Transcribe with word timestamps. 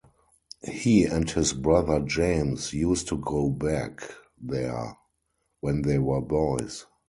He 0.67 1.05
and 1.05 1.29
his 1.29 1.53
brother 1.53 1.99
James 1.99 2.73
used 2.73 3.07
to 3.09 3.17
go 3.17 3.51
back 3.51 3.99
there 4.41 4.97
when 5.59 5.83
they 5.83 5.99
were 5.99 6.21
boys. 6.21 6.87